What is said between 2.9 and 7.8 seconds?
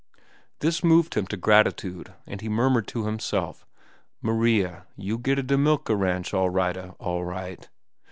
himself, "Maria, you getta da milka ranch, all righta, all right."